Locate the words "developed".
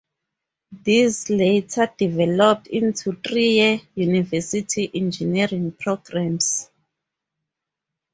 1.95-2.65